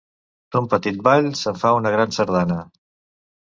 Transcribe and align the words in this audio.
D'un 0.55 0.69
petit 0.71 1.03
ball 1.09 1.29
se'n 1.41 1.61
fa 1.67 1.75
una 1.83 1.95
gran 1.99 2.19
sardana. 2.21 2.61